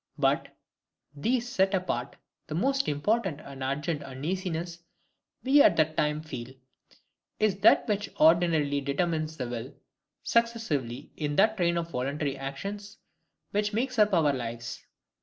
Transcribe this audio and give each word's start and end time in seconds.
But, 0.17 0.57
these 1.15 1.47
set 1.47 1.75
apart 1.75 2.15
the 2.47 2.55
most 2.55 2.87
important 2.87 3.39
and 3.41 3.61
urgent 3.61 4.01
uneasiness 4.01 4.79
we 5.43 5.61
at 5.61 5.75
that 5.75 5.95
time 5.95 6.23
feel, 6.23 6.55
is 7.37 7.57
that 7.57 7.87
which 7.87 8.09
ordinarily 8.19 8.81
determines 8.81 9.37
the 9.37 9.47
will, 9.47 9.75
successively, 10.23 11.11
in 11.17 11.35
that 11.35 11.55
train 11.55 11.77
of 11.77 11.91
voluntary 11.91 12.35
actions 12.35 12.97
which 13.51 13.73
makes 13.73 13.99
up 13.99 14.11
our 14.15 14.33
lives. 14.33 14.83